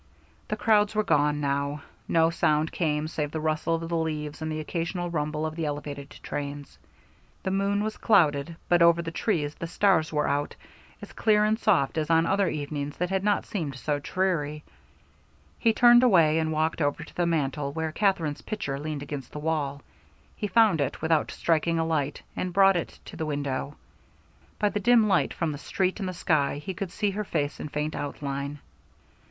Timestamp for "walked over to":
16.51-17.13